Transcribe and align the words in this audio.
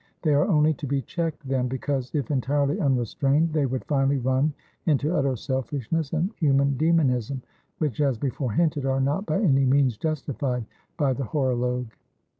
They 0.23 0.33
are 0.33 0.47
only 0.47 0.73
to 0.73 0.87
be 0.87 1.03
checked, 1.03 1.47
then, 1.47 1.67
because, 1.67 2.09
if 2.15 2.31
entirely 2.31 2.79
unrestrained, 2.79 3.53
they 3.53 3.67
would 3.67 3.85
finally 3.85 4.17
run 4.17 4.51
into 4.87 5.15
utter 5.15 5.35
selfishness 5.35 6.11
and 6.11 6.33
human 6.39 6.75
demonism, 6.75 7.43
which, 7.77 8.01
as 8.01 8.17
before 8.17 8.53
hinted, 8.53 8.83
are 8.83 8.99
not 8.99 9.27
by 9.27 9.39
any 9.39 9.63
means 9.63 9.97
justified 9.97 10.65
by 10.97 11.13
the 11.13 11.25
horologe. 11.25 11.95